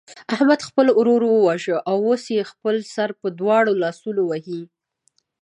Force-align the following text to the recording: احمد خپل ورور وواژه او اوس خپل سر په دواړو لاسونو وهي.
احمد 0.35 0.59
خپل 0.67 0.87
ورور 0.99 1.21
وواژه 1.25 1.77
او 1.89 1.97
اوس 2.09 2.25
خپل 2.51 2.75
سر 2.93 3.09
په 3.19 3.27
دواړو 3.39 3.71
لاسونو 3.83 4.21
وهي. 4.25 4.61